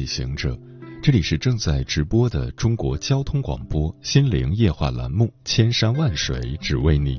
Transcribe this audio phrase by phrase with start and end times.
[0.00, 0.58] 旅行者，
[1.02, 7.18] 这里是正在直播的中国交通广播心灵夜话栏目《千山万水只为你》，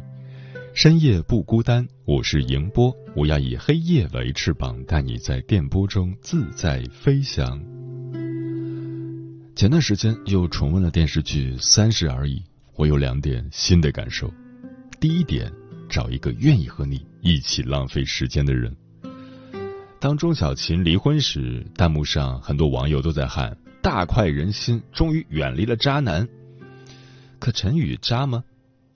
[0.74, 7.64] 深夜不孤单，我是迎波，我要以黑夜为翅膀，带你在电波中自在飞翔。
[9.56, 12.40] 前段时间又重温了电视剧《三十而已》，
[12.76, 14.34] 我有两点新的感受。
[15.00, 15.54] 第一点，
[15.88, 18.76] 找一个愿意和你一起浪费时间的人。
[20.02, 26.28] 当钟小琴离婚时，弹幕上很多网友都在喊“大快人心，终于远离了渣男”。
[27.38, 28.44] 可陈宇渣吗？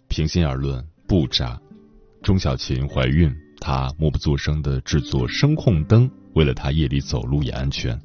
[0.07, 1.61] 平心而论，不渣。
[2.23, 8.01] 钟小琴怀孕，他默不作声的制作声控灯，为了她夜里走路也安全。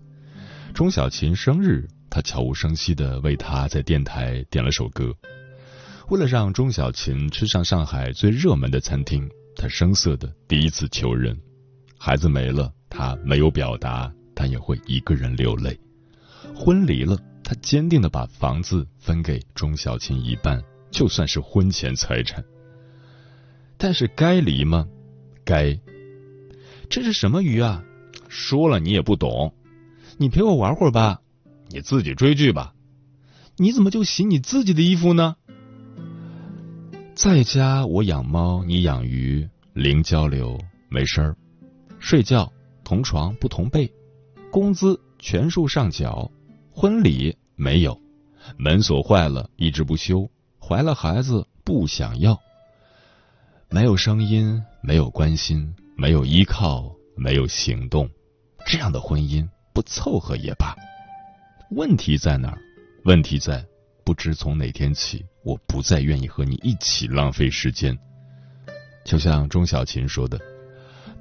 [0.74, 5.10] 钟小琴生日，他悄无声息的为她在电台点了首歌。
[6.10, 9.26] 为了让钟小琴吃上上海最热门的餐厅，
[9.56, 11.34] 他生涩的第一次求人。
[11.96, 12.70] 孩子没了。
[13.00, 15.80] 他没有表达，但也会一个人流泪。
[16.54, 22.44] 婚离了，他坚定的把房子分给钟小琴一半，就算是婚前财产。
[23.78, 24.86] 但是该离吗？
[25.46, 25.80] 该。
[26.90, 27.82] 这是什么鱼啊？
[28.28, 29.54] 说了你也不懂。
[30.18, 31.22] 你陪我玩会儿吧，
[31.70, 32.74] 你自己追剧吧。
[33.56, 35.36] 你怎么就洗你自己的衣服呢？
[37.14, 41.36] 在家我养猫，你养鱼，零交流，没事儿，
[41.98, 42.52] 睡觉。
[42.90, 43.88] 同床不同被，
[44.50, 46.28] 工资全数上缴，
[46.72, 47.96] 婚礼没有，
[48.56, 50.28] 门锁坏了一直不修，
[50.58, 52.36] 怀了孩子不想要，
[53.68, 58.10] 没有声音，没有关心，没有依靠，没有行动，
[58.66, 60.74] 这样的婚姻不凑合也罢。
[61.70, 62.58] 问题在哪儿？
[63.04, 63.64] 问题在
[64.02, 67.96] 不知从哪天起，我不再愿意和你一起浪费时间。
[69.04, 70.49] 就像钟小琴说的。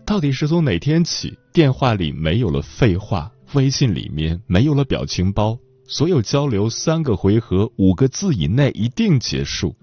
[0.09, 5.55] 到底是从哪天起，电话里没有了废话，微信里面没有了表情包，
[5.87, 9.75] 所有交流三个回合、五个字以内一定结束。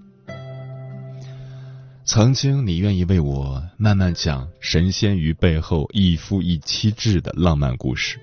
[2.05, 8.19] 曾经你愿意为我慢慢讲神仙鱼背后一夫一妻制的浪漫故事，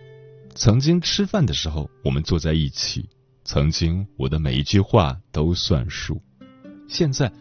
[0.56, 3.08] 曾经吃饭的时候我们坐在一起，
[3.46, 6.22] 曾经我的每一句话都算数，
[6.90, 7.32] 现在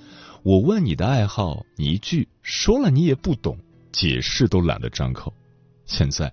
[0.45, 3.59] 我问你的爱好，你一句说了你也不懂。
[3.93, 5.33] 解释都懒得张口。
[5.85, 6.33] 现在，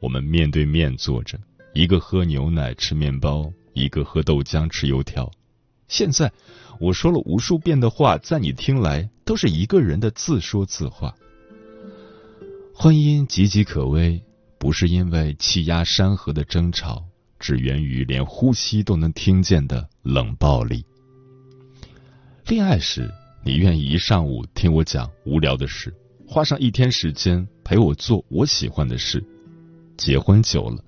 [0.00, 1.38] 我们面对面坐着，
[1.74, 5.30] 一个喝牛奶吃面包，一个喝豆浆吃油条。
[5.88, 6.32] 现在，
[6.80, 11.14] 我说了无数遍的话，在你听来都是一个人的自说自话。
[12.74, 14.20] 婚姻岌岌可危，
[14.58, 17.04] 不是因为气压山河的争吵，
[17.38, 20.84] 只源于连呼吸都能听见的冷暴力。
[22.46, 23.10] 恋爱时，
[23.44, 25.94] 你愿意一上午听我讲无聊的事。
[26.34, 29.24] 花上一天时间陪我做我喜欢的事，
[29.96, 30.82] 结婚久了，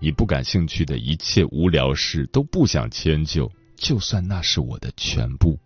[0.00, 5.58] 你不感兴趣的一切无聊事都不想迁就，就算那是我的全部。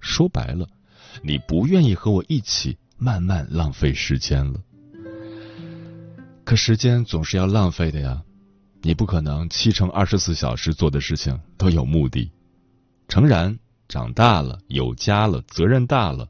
[0.00, 0.68] 说白了，
[1.22, 4.60] 你不愿意和我一起慢慢浪费时间了。
[6.44, 8.22] 可时间总是要浪费的呀，
[8.82, 12.30] 你不可能七乘二十四小时做的事情都有目的。
[13.08, 13.58] 诚然，
[13.88, 16.28] 长大了，有家了，责任大了。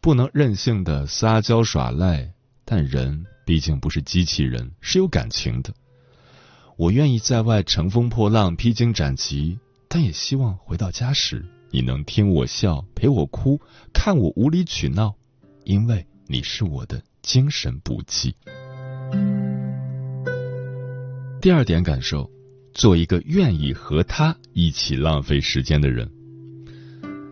[0.00, 2.32] 不能任性的撒娇耍赖，
[2.64, 5.74] 但人毕竟不是机器人，是有感情的。
[6.76, 9.58] 我愿意在外乘风破浪、披荆斩棘，
[9.88, 13.60] 但也希望回到家时，你能听我笑、陪我哭、
[13.92, 15.14] 看我无理取闹，
[15.64, 18.34] 因为你是我的精神补给。
[21.40, 22.30] 第二点感受，
[22.74, 26.10] 做一个愿意和他一起浪费时间的人。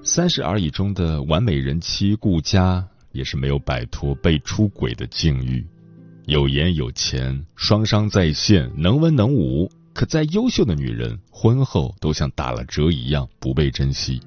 [0.07, 5.67] 三十而已中的完美人妻顾佳也是没有摆脱被出轨的境遇，
[6.27, 14.21] 有颜有钱，双商在线，能文能武，可再优秀的女人，婚后都像打了折一样不被珍惜。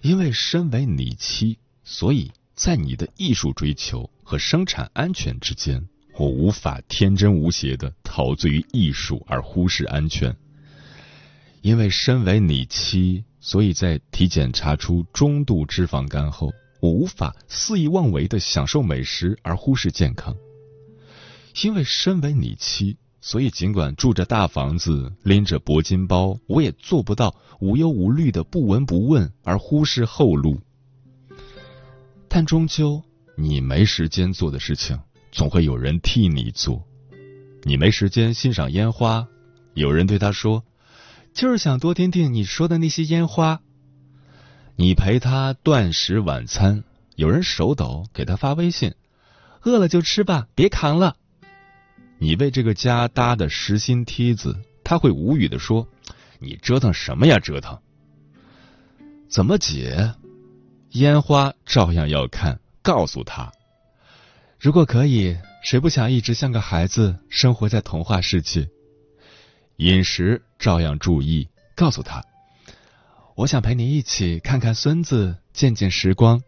[0.00, 5.86] 因为身为你妻，所以在你的艺术追求和生产安全之间，
[6.16, 10.34] 我无法天真无邪的陶醉于艺术而忽视安全。
[11.60, 13.24] 因为身为你妻。
[13.46, 16.50] 所以在体检查出中度脂肪肝后，
[16.80, 20.34] 我无法肆意妄为的享受美食而忽视健康。
[21.62, 30.58] 因为身为你妻，所以尽管住着大房子，拎着铂金包，我也做不到无忧无虑的不闻不问而忽视后路。
[32.26, 33.02] 但终究，
[33.36, 34.98] 你没时间做的事情，
[35.30, 36.82] 总会有人替你做。
[37.62, 39.28] 你没时间欣赏烟花，
[39.74, 40.64] 有人对他说
[41.34, 43.60] ：“就是想多听听你说的那些烟花。”
[44.76, 46.82] 你陪他断食晚餐，
[47.16, 48.94] 有人手抖给他发微信
[49.62, 51.16] ：“饿了就吃吧，别扛了。”
[52.18, 55.86] 你为这个家搭的实心梯子，他会无语的说
[56.40, 57.78] ：“你折腾什么呀，折腾？”
[59.28, 60.14] 怎么解？
[60.90, 63.52] 烟花照样要看，告诉他
[64.58, 68.68] ：“如果可以，谁不想一直像个孩子，生活在童话世界？”
[69.76, 72.22] 饮食照样注意，告诉他。
[73.34, 76.40] 我想陪你一起看看孙子，见见时光。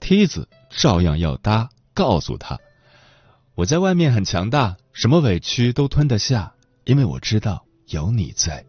[0.00, 2.58] 梯子照样要搭，告诉他，
[3.54, 6.54] 我在外面很强大，什么委屈都吞得下，
[6.84, 8.64] 因为我知道有你在。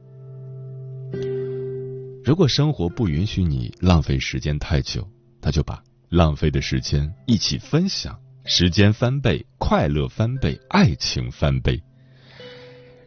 [2.24, 5.08] 如果生活不允许你浪费时间太久，
[5.42, 11.82] 那就把浪费的时间一起分享，时间翻倍，快乐翻倍，爱情翻倍。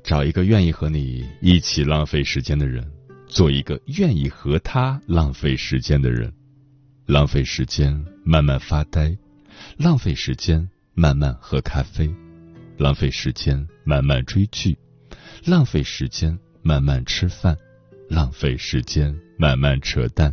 [0.05, 2.89] 找一个愿意和你一起浪费时间的人。
[3.27, 6.33] 做一个愿意和他浪费时间的人，
[7.05, 9.17] 浪费时间慢慢发呆，
[9.77, 12.09] 浪费时间慢慢喝咖啡，
[12.77, 14.79] 浪费时间慢慢追剧，
[15.45, 17.57] 浪费时间慢慢吃饭，
[18.09, 20.33] 浪费时间慢慢扯淡，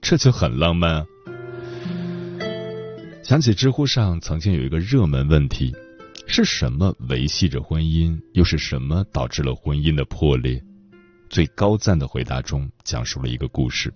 [0.00, 1.06] 这就很浪漫啊！
[3.22, 5.72] 想起知乎上曾经有一个热门问题：
[6.26, 8.18] 是什么维系着婚姻？
[8.32, 10.62] 又是什么导致了婚姻的破裂？
[11.28, 13.92] 最高赞的回答中讲述了一个故事。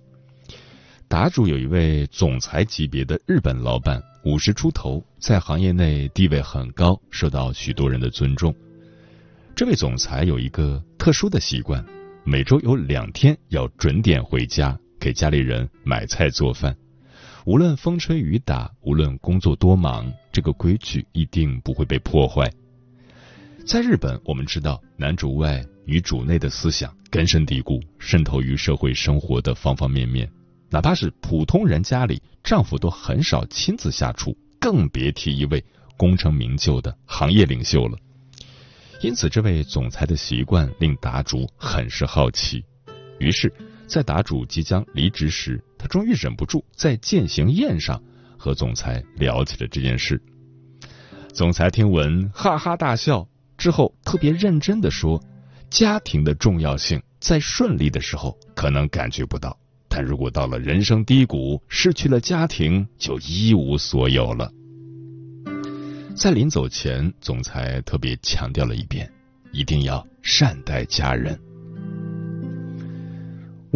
[1.08, 8.54] 答主有一位总裁级别的日本老板，五十出头，在行业内地位很高，受到许多人的尊重。
[9.54, 11.82] 这位总裁有一个特殊的习惯，
[12.24, 16.76] 每周有两天要准点回家给家里人买菜做饭，
[17.46, 22.46] 无论风吹雨打，无论工作多忙，这个规矩一定不会被破坏。
[23.66, 30.30] 在日本，我们知道男主外女主内的思想根深蒂固，渗透于社会生活的方方面面。
[30.68, 35.64] 哪怕是普通人家里，丈夫都很少亲自下厨，更别提一位
[35.96, 37.96] 功成名就的行业领袖了。
[39.00, 42.62] 因此，这位总裁的习惯令达主很是好奇。
[43.18, 43.50] 于是，
[43.86, 48.02] 在达主即将离职时，他终于忍不住在践行宴上
[48.46, 50.22] 和总裁聊起了这件事。
[51.32, 53.26] 总裁听闻，哈哈大笑。
[53.58, 55.20] 之后特别认真的说，
[55.68, 59.58] 家庭的重要性在顺利的时候可能感觉不到，
[59.88, 64.52] 但如果到了人生低谷，失去了家庭就一无所有了。
[66.14, 69.10] 在临走前，总裁特别强调了一遍，
[69.50, 71.36] 一定要善待家人。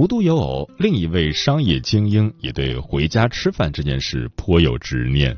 [0.00, 5.36] 无独有偶，另一位商业精英也对回家吃饭这件事颇有执念。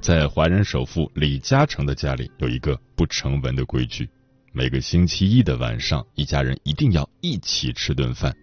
[0.00, 4.10] 在华人首富李嘉诚的家里，有一个不成文的规矩：
[4.50, 8.34] 每个星期一的晚上，一家人一定要一起吃顿饭。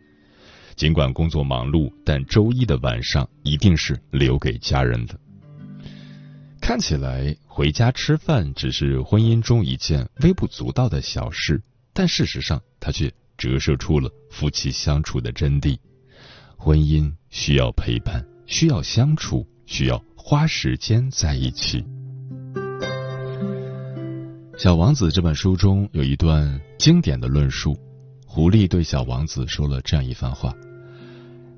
[0.78, 5.20] 尽管工作忙碌，但周一的晚上一定是留给家人的。
[6.62, 11.62] 看起来回家吃饭只是婚姻中一件微不足道的小事，
[11.92, 15.76] 但事实上，它却折射出了夫妻相处的真谛。
[16.56, 20.00] 婚姻需要陪伴，需要相处，需要。
[20.16, 21.82] 花时间在一起。
[24.56, 27.76] 《小王子》这本书中有一段经典的论述，
[28.28, 30.54] 狐狸对小王子说了这样一番话：“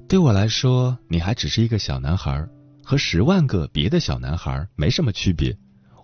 [0.07, 2.47] 对我来说，你还只是一个小男孩，
[2.81, 5.53] 和十万个别的小男孩没什么区别。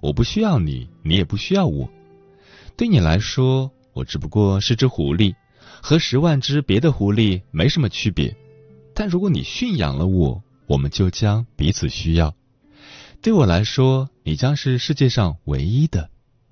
[0.01, 1.89] 我不需要你，你也不需要我。
[2.75, 5.33] 对你来说，我只不过是只狐狸，
[5.81, 8.35] 和十万只别的狐狸没什么区别。
[8.93, 12.33] 但如果你驯养了我，我们就将彼此需要。”
[13.21, 16.09] 对我来说，你将是世界上唯一的；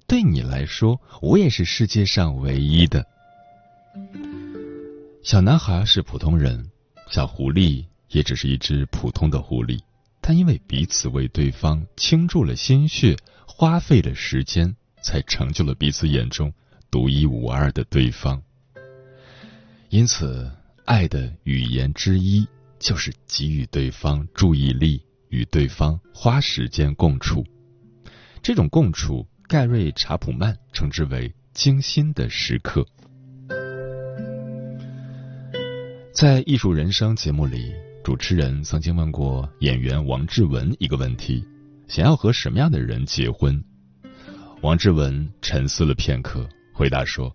[0.08, 3.06] 对你来说，我也是世界上唯一的。
[5.24, 6.70] 小男孩是普通人，
[7.10, 9.80] 小狐狸也只是一只普通的狐狸，
[10.22, 13.16] 但因为彼此为对方倾注了心血，
[13.48, 16.52] 花费了时间，才成就了彼此眼中
[16.90, 18.42] 独一无二的对方。
[19.96, 20.52] 因此，
[20.84, 22.46] 爱的语言之一
[22.78, 25.02] 就是给予对方注意力。
[25.30, 27.46] 与对方花时间共处，
[28.44, 32.86] 这种共处，盖瑞·查普曼称之为精心的时刻。
[36.14, 37.74] 在《艺术人生》节目里，
[38.04, 41.42] 主持人曾经问过演员王志文一个问题：
[41.88, 43.64] 想要和什么样的人结婚？
[44.62, 47.34] 王志文沉思了片刻，回答说：“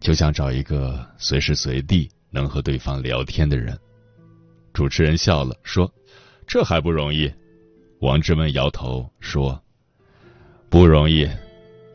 [0.00, 3.78] 就想找一个随时随地能和对方聊天的人。”
[4.72, 5.92] 主持人笑了，说
[6.46, 7.32] ：“这还不容易。”
[8.00, 9.60] 王志文摇头说
[10.70, 11.28] ：“不容易。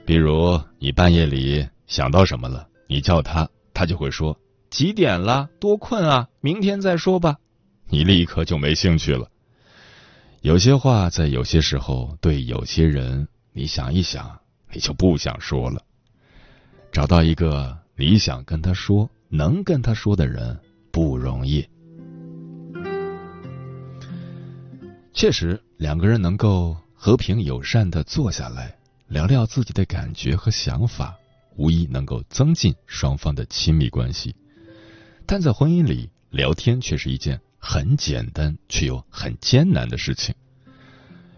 [0.05, 4.37] 比如你半夜里想到什么了，你叫他，他就会说
[4.69, 7.37] 几点了，多困啊，明天再说吧。
[7.87, 9.29] 你立刻就没兴趣了。
[10.41, 14.41] 有些话在有些时候对有些人，你想一想，
[14.73, 15.81] 你就不想说了。
[16.91, 20.59] 找到一个你想跟他说、能跟他说的人
[20.91, 21.63] 不容易。
[25.13, 28.75] 确实，两个人能够和平友善的坐下来
[29.07, 31.15] 聊聊自己的感觉和想法，
[31.55, 34.35] 无疑能够增进双方的亲密关系。
[35.27, 40.33] 但在婚姻里，聊天却是一件很简单却又很艰难的事情。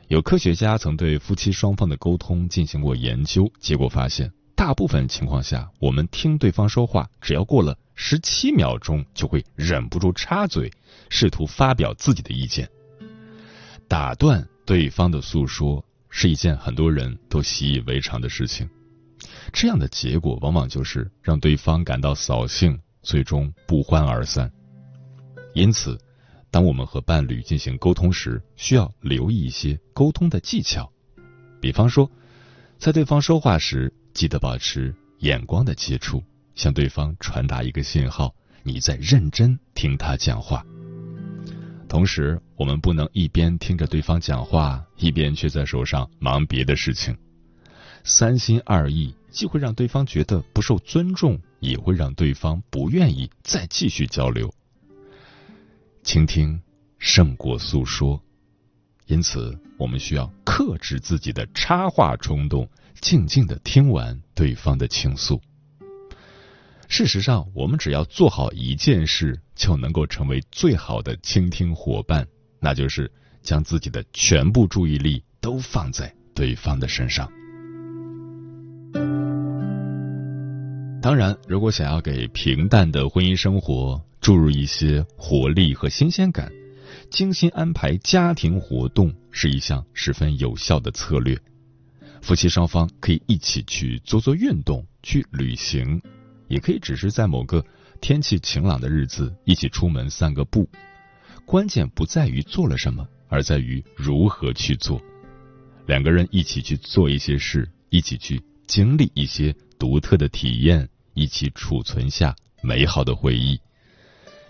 [0.07, 10.71] 有科学家曾对夫妻双方的沟通进行过研究，结果发现，大部分情况下，我们听对方说话，只要过了十七秒钟，就会忍不住插嘴，
[11.09, 12.67] 试图发表自己的意见。
[13.87, 18.67] 打断对方的诉说是一件很多人都习以为常的事情，
[19.51, 24.49] 这样的结果往往就是让对方感到扫兴，最终不欢而散。
[25.53, 25.99] 因此，
[26.49, 30.89] 当我们和伴侣进行沟通时，需要留意一些沟通的技巧，
[31.61, 32.09] 比方说，
[32.79, 36.23] 在对方说话时，记得保持眼光的接触，
[36.55, 40.65] 向对方传达一个信号：你在认真听他讲话。
[41.89, 47.15] 同时，我们不能一边听着对方讲话，一边却在手上忙别的事情。
[48.05, 54.53] 三心二意，既会让对方觉得不受尊重，也会让对方不愿意再继续交流。
[56.03, 56.61] 倾听
[56.99, 58.21] 胜过诉说，
[59.07, 62.69] 因此我们需要克制自己的插话冲动，
[63.01, 65.41] 静静的听完对方的倾诉。
[66.87, 72.27] 事实上，我们只要做好一件事，就能够成为最好的倾听伙伴，
[72.59, 73.11] 那就是
[73.41, 77.27] 将自己的全部注意力都放在对方的身上。
[81.01, 86.51] 当然，如果想要给平淡的婚姻生活注入一些活力和新鲜感，
[87.09, 91.37] 精心安排家庭活动是一项十分有效的策略。
[92.25, 96.01] 夫妻双方可以一起去做做运动，去旅行。
[96.47, 97.63] 也可以只是在某个
[98.01, 100.67] 天气晴朗的日子一起出门散个步，
[101.45, 104.99] 关键不在于做了什么，而在于如何去做。
[105.85, 113.61] 两个人一起去做一些事，一起去经历一些独特的体验，一起储存下美好的回忆，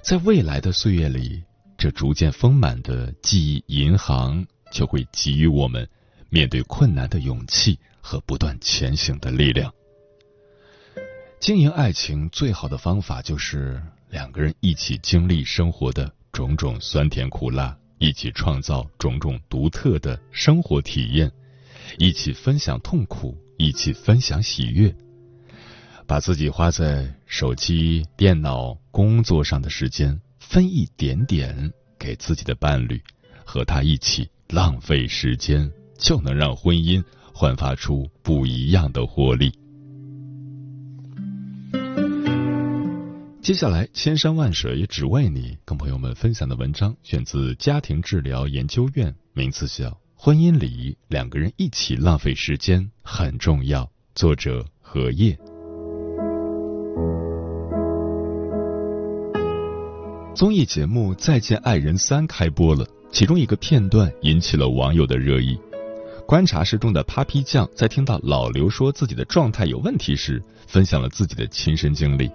[0.02, 1.44] 在未来的岁月里，
[1.78, 5.86] 这逐渐丰满的记忆银行就会给予我们
[6.36, 9.74] 面对困难的勇气和不断前行的力量。
[11.40, 21.32] 经营爱情最好的方法就是两个人一起经历生活的种种酸甜苦辣，一起创造种种独特的生活体验，
[21.98, 24.94] 一起分享痛苦，一起分享喜悦。
[26.06, 33.02] 把自己花在手机、电脑、工作上的时间分一点点给自己的伴侣，
[33.46, 35.72] 和他一起浪费时间，
[36.06, 39.52] 就能让婚姻焕发出不一样的活力。
[43.42, 53.84] 接下来，千山万水只为你，跟朋友们分享的文章选自家庭治疗研究院，名字叫《婚姻里两个人一起浪费时间很重要》，
[54.14, 55.36] 作者何叶。
[60.36, 65.58] 综艺节目《再见爱人三》开播了，其中一个片段引起了网友的热议。
[66.28, 72.32] 观察室中的 Papi 酱在听到老刘说自己的状态有问题时，分享了自己的亲身经历。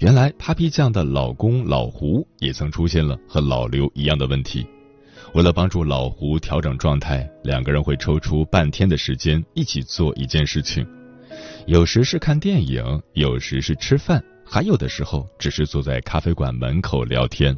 [0.00, 4.66] 原来，Papi 酱的老公老胡也曾出现了和老刘一样的问题。
[5.34, 10.86] 为了帮助老胡调整状态，两个人会抽出半天的时间一起做一件事情。
[11.66, 17.54] 有时是看电影，有时是吃饭，还有的时候只是坐在咖啡馆门口聊天。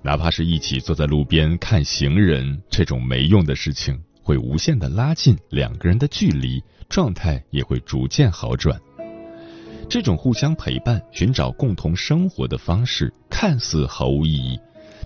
[0.00, 8.80] 哪怕是一起坐在路边看行人，这种没用的事情会无限的拉近两个人的距离，状态也会逐渐好转。
[9.86, 14.58] 这种互相陪伴、寻找共同生活的方式，看似毫无意义，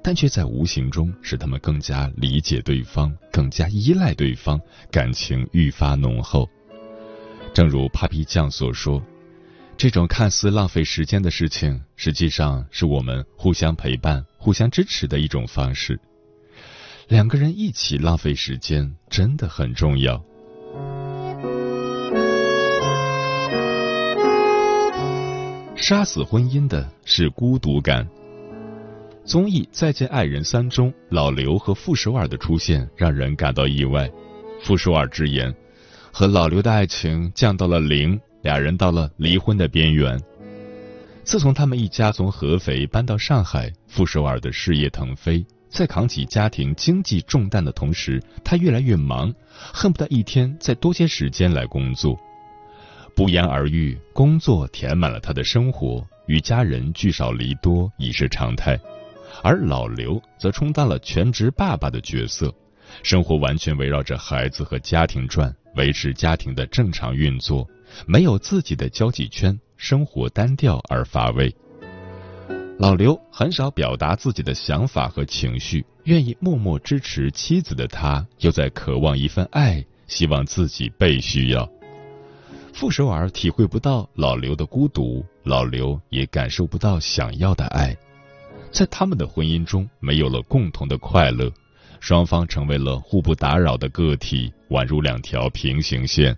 [0.04, 4.58] 但却在无形中使他们更加理解对方，更加依赖对方，
[4.88, 6.48] 感情愈发浓厚。
[7.52, 9.02] 正如 Papi 酱所说，
[9.76, 15.98] 这种看似浪费时间的事情，实际上是我们互相陪伴、互相支持的一种方式。
[17.08, 20.22] 两个人一起浪费时间真的很重要。
[25.74, 28.06] 杀死婚姻的是孤独感。
[29.24, 34.10] 综艺再见爱人三中老刘和傅首尔的出现让人感到意外
[34.62, 35.54] 傅首尔直言
[36.12, 40.20] 和老刘的爱情降到了零俩人到了离婚的边缘。
[41.24, 45.42] 自从他们一家从合肥搬到上海傅首尔的事业腾飞。
[45.68, 49.32] 在扛起家庭经济重担的同时，他越来越忙，
[49.72, 52.18] 恨不得一天再多些时间来工作。
[53.14, 58.78] 不言而喻，工作填满了他的生活，与家人聚少离多已是常态。
[59.42, 62.52] 而老刘则充当了全职爸爸的角色，
[63.02, 67.68] 生活完全围绕着孩子和家庭转，维持家庭的正常运作，
[68.06, 71.54] 没有自己的交际圈，生活单调而乏味。
[72.78, 81.68] 老刘很少表达自己的想法和情绪，愿意默默支持妻子的他，又在渴望一份爱，希望自己被需要。
[82.72, 87.96] 傅首尔体会不到老刘的孤独，老刘也感受不到想要的爱。
[88.70, 91.50] 在他们的婚姻中，没有了共同的快乐，
[91.98, 96.36] 双方成为了互不打扰的个体，宛如两条平行线。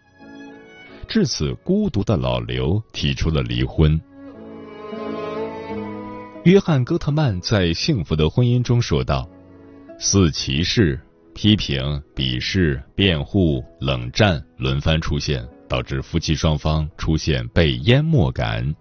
[1.06, 4.00] 至此，孤独的老刘提出了离婚。
[6.44, 9.28] 约翰·戈特曼在《幸福的婚姻》中说道
[10.00, 10.98] ：“四骑士
[11.34, 18.74] 批评、鄙视、辩护、冷战轮番出现，导致夫妻双方出现被淹没感。”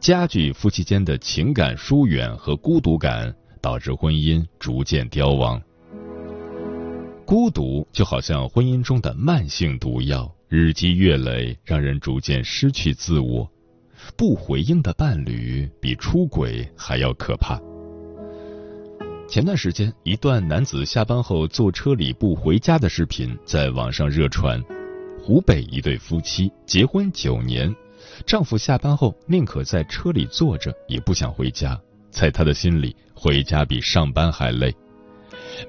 [0.00, 5.60] 加剧夫妻间的情感疏远和孤独感，导致婚姻逐渐凋亡。
[7.26, 13.51] 孤独就好像婚姻中的慢性毒药，日积月累，让人逐渐失去自我。
[14.16, 17.60] 不回应的伴侣比出轨还要可怕。
[19.28, 24.62] 前段时间，一段男子下班后坐车里不回家的视频在网上热传。
[25.22, 27.74] 湖北一对夫妻结婚九年。
[28.26, 31.80] 丈夫下班后宁可在车里坐着，也不想回家。
[32.10, 34.74] 在他的心里，回家比上班还累。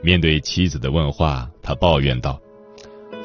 [0.02, 2.42] 面对妻子的问话，他抱怨道：“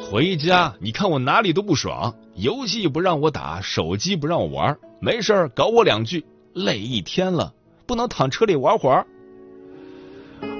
[0.08, 7.54] 回家，你看我哪里都不爽，游戏不让我打，手机不让我玩，没事搞我两句，累一天了，
[7.86, 9.06] 不能躺车里玩会儿。”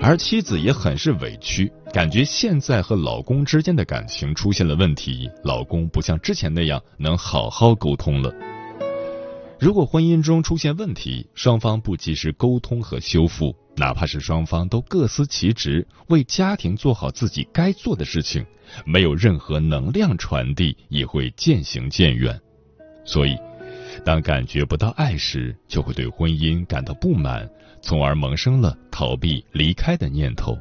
[0.01, 8.33] 而妻子也很是委屈，感觉现在和老公之间的感情出现了问题，老公不像之前那样能好好沟通了。
[9.61, 18.46] 如果婚姻中出现问题，双方不及时沟通和修复，哪怕是双方都各司其职，为家庭做好自己该做的事情，
[18.85, 22.40] 没有任何能量传递，也会渐行渐远。
[23.05, 23.37] 所以，
[24.09, 27.47] 当感觉不到爱时，就会对婚姻感到不满，
[27.83, 30.57] 从而萌生了逃避、离开的念头。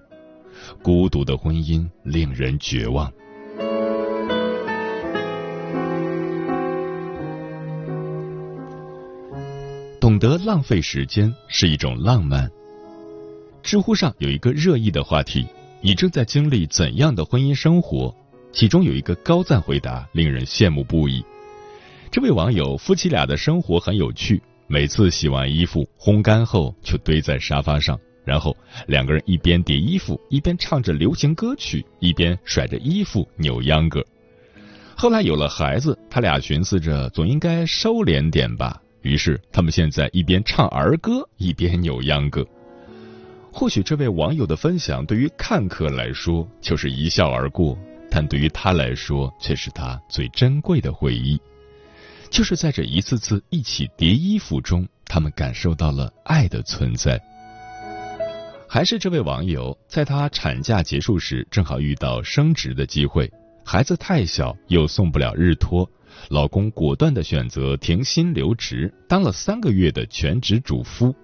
[0.83, 3.09] 孤独的婚姻令人绝望。
[10.01, 12.51] 懂得浪费时间是一种浪漫。
[13.63, 15.47] 知乎上有一个热议的话题：
[15.79, 18.13] 你正在经历怎样的婚姻生活？
[18.51, 21.23] 其中有一个高赞回答，令人羡慕不已。
[22.17, 34.03] 这位网友夫妻俩的生活很有趣，每次洗完衣服烘干后就堆在沙发上，然后两个人一边叠衣服，一边唱着流行歌曲，一边甩着衣服扭秧歌。
[34.95, 38.81] 后来有了孩子，他俩寻思着总应该收敛点吧。
[39.03, 42.43] 于是，他们现在一边唱儿歌，一边扭秧歌。
[43.51, 47.77] 或许这位网友的分享对于看客来说就是一笑而过，
[48.09, 51.39] 但对于他来说却是他最珍贵的回忆。
[52.29, 57.21] 就是在这一次次一起叠衣服中，他们感受到了爱的存在。
[58.69, 63.31] 还是这位网友，在他产假结束时，正好遇到升职的机会，
[63.63, 65.89] 孩子太小，又送不了日托。
[66.29, 71.15] 老公果断的选择停薪留职，当了三个月的全职主夫。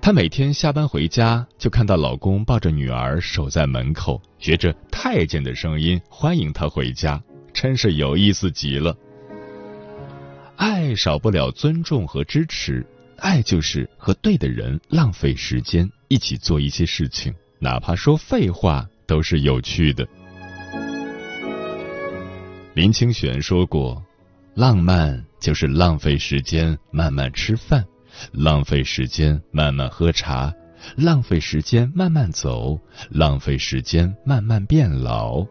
[0.00, 8.96] 她每天下班回家，就看到老公抱着女儿守在门口，学着太监的声音欢迎她回家，真是有意思极了。
[10.60, 20.06] 爱少不了尊重和支持，爱就是和对的人浪费时间，一起做一些事情，哪怕说废话都是有趣的。
[22.74, 24.04] 林清玄说过
[24.54, 27.82] ：“浪漫就是浪费时间慢慢吃饭，
[28.30, 30.52] 浪费时间慢慢喝茶，
[30.94, 35.42] 浪费时间慢慢走，浪费时间慢慢变老。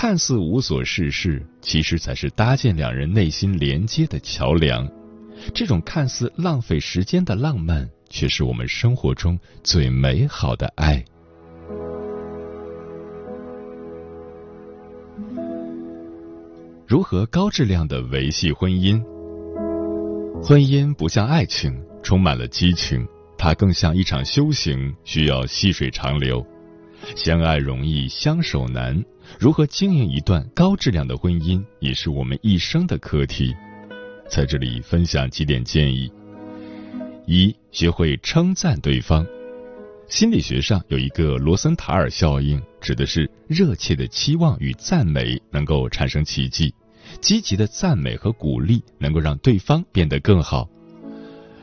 [0.00, 4.90] 看似无所事事，其实才是搭建两人内心连接的桥梁。
[5.54, 11.04] 这种看似浪费时间的浪漫，却是我们生活中最美好的爱。”
[16.88, 19.04] 如何高质量的维系婚姻？
[20.42, 26.42] 婚姻不像爱情，充满了激情，它更像一场修行，需要细水长流。
[27.16, 29.04] 相爱容易相守难，
[29.38, 33.54] 如何经营一段高质量的婚姻，也是我们一生的课题。
[34.28, 36.10] 在这里分享几点建议：
[37.26, 39.26] 一、学会称赞对方。
[40.08, 46.74] 心理学上有一个罗森塔尔效应，指的是热切的期望与赞美能够产生奇迹，
[47.20, 50.68] 积极的赞美和鼓励能够让对方变得更好。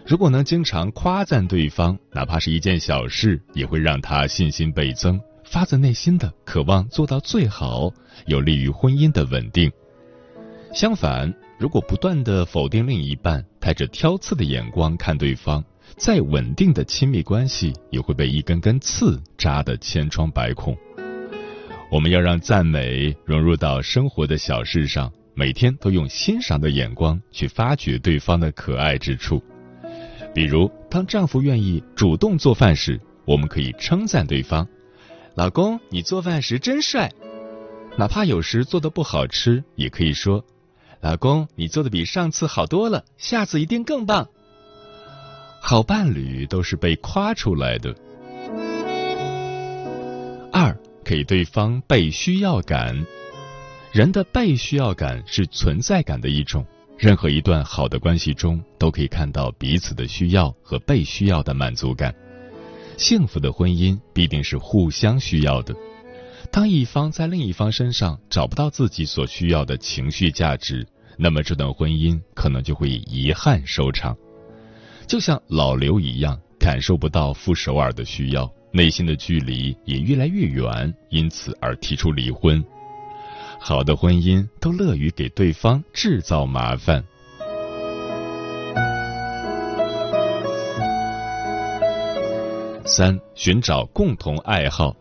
[0.07, 7.91] 如果能经常夸赞对方，哪怕是一件小事，也会让他信心倍增，发自内心的渴望做到最好，
[8.25, 9.69] 有利于婚姻的稳定。
[10.73, 15.61] 相反，如果不断的否定另一半，带着挑刺的眼光看对方，
[15.97, 20.77] 再稳定的亲密关系也会被一根根刺扎得千疮百孔。
[21.91, 29.43] 我们要让赞美融入到生活的小事上，每天都用欣赏的眼光去发掘对方的可爱之处。
[30.33, 34.67] 比如，当丈夫愿意主动做饭时，我们可以称赞对方
[35.33, 37.11] ：“老公，你做饭时真帅。”
[37.97, 40.45] 哪怕有时做的不好吃，也可以说
[41.01, 44.27] ：“老公，你做的比上次好多了，下次一定更棒。”
[45.59, 47.95] 好伴侣都是被夸出来的。
[50.51, 53.05] 二，给对方被需要感。
[53.91, 56.63] 人的被需要感是存在感的一种。
[56.97, 62.13] 任何一段好的关系中，都可以看到彼此的需要和被需要的满足感。
[62.97, 65.75] 幸福的婚姻必定是互相需要的。
[66.51, 74.17] 当一方在另一方身上找不到自己所需要的情绪价值，那么这段婚姻可能就会以遗憾收场。
[75.05, 82.63] 就像老刘一样，感受不到傅首尔的需要，内心的距离也越来越远，因此而提出离婚。
[83.67, 87.03] 好的婚姻都乐于给对方制造麻烦。
[92.85, 94.95] 三、寻找共同爱好。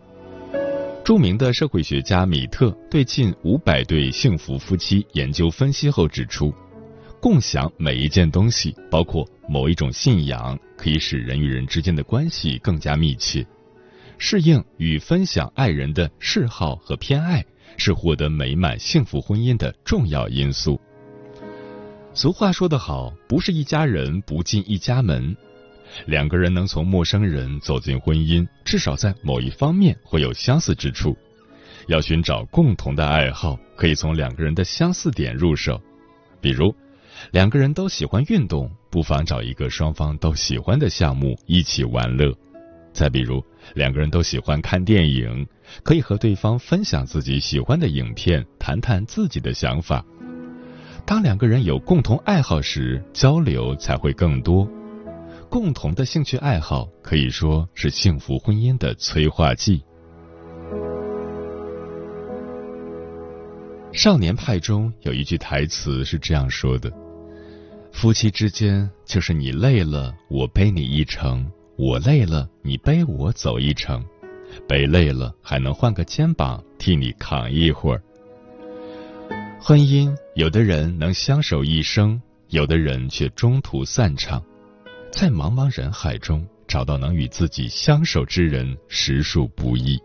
[1.05, 6.53] 著名的社会学家米特对近五百对幸福夫妻研究分析后指出，
[7.21, 13.47] 共享每一件东西，包括某一种信仰，可以使人与人之间的关系更加密切。
[14.19, 17.47] 适应与分享爱人的嗜好和偏爱。
[17.77, 20.81] 是获得美满幸福婚姻的重要因素。
[22.15, 25.37] 俗话说得好，不是一家人不进一家门。
[26.07, 31.17] 两个人能从陌生人走进婚姻，至少在某一方面会有相似之处。
[31.89, 35.81] 要寻找共同的爱好，可以从两个人的相似点入手。
[36.41, 36.75] 比如，
[37.31, 42.35] 两个人都喜欢运动，不妨找一个双方都喜欢的项目一起玩乐。
[42.93, 45.47] 再比如，两个人都喜欢看电影。
[45.83, 50.05] 可以和对方分享自己喜欢的影片，谈谈自己的想法。
[51.05, 54.69] 当两个人有共同爱好时，交流才会更多。
[55.49, 59.85] 共同的兴趣爱好可以说是幸福婚姻的催化剂。
[63.93, 66.93] 少年派中有一句台词是这样说的
[67.93, 71.47] ：“夫妻之间就是你累了，我背你一程；
[71.79, 74.05] 我累了，你背我走一程。”
[74.69, 78.03] 背累了，还能换个肩膀替你扛一会儿。
[79.61, 84.43] 婚姻，有的人能相守一生，有的人却中途散场。
[85.11, 89.99] 在茫茫人海中找到能与自己相守之人，实属不易。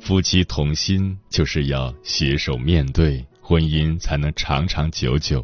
[0.00, 5.42] 夫妻同心，就是要携手面对，婚姻才能长长久久。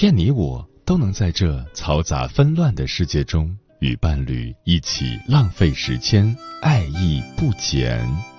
[0.00, 3.56] 愿你我都能在这嘈杂纷乱的世界中。
[3.80, 8.35] 与伴侣一起浪费时间，爱意不减。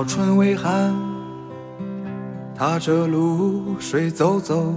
[0.00, 0.94] 早春微寒，
[2.54, 4.72] 踏着露水走走，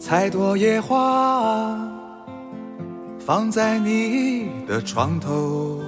[0.00, 1.78] 采朵野花
[3.20, 5.78] 放在你的床头，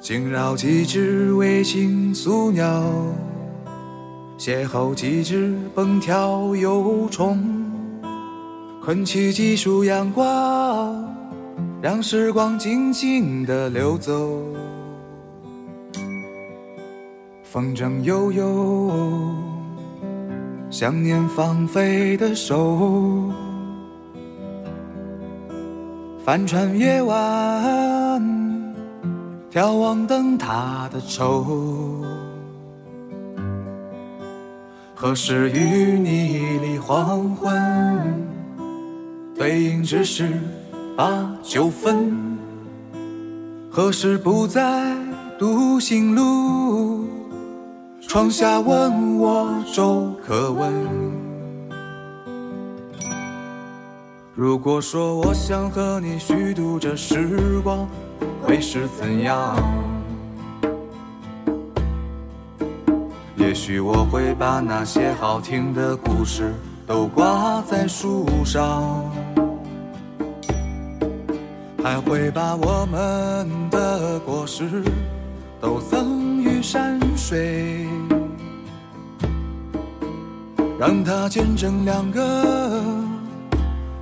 [0.00, 2.84] 惊扰几只卫星宿鸟，
[4.38, 7.42] 邂逅几只蹦跳游虫，
[8.80, 11.12] 困起几束阳光。
[11.84, 14.40] 让时光静静的流走，
[17.42, 18.90] 风筝悠悠，
[20.70, 23.30] 想念放飞的手。
[26.24, 28.22] 帆船夜晚，
[29.52, 32.02] 眺望灯塔的愁。
[34.94, 38.26] 何时与你离黄昏？
[39.38, 40.30] 背影只是
[40.96, 42.38] 把酒分。
[43.70, 44.96] 何时不再
[45.38, 47.04] 独行路？
[48.06, 50.72] 窗下问我粥可温。
[54.36, 57.88] 如果说我想和你虚度这时光，
[58.42, 59.56] 会是怎样？
[63.36, 66.54] 也许我会把那些好听的故事
[66.86, 69.10] 都挂在树上，
[71.84, 74.82] 还会把我们的果实
[75.60, 77.86] 都赠予山水，
[80.78, 82.82] 让它见证两个。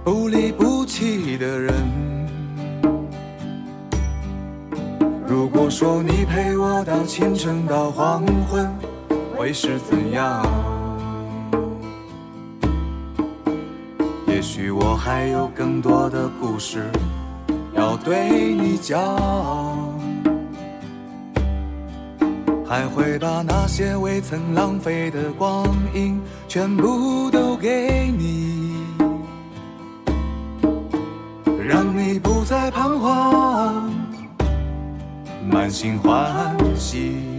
[0.05, 1.75] 不离不弃的人。
[5.27, 8.71] 如果说你陪我到清晨到黄昏，
[9.37, 10.47] 会是怎样？
[14.29, 16.89] 也许我还有更多的故事
[17.75, 18.99] 要对你讲，
[22.67, 28.77] 还会把那些未曾浪费的光阴全部都给你。
[31.67, 33.91] 让你不再彷徨，
[35.51, 37.32] 满心欢喜。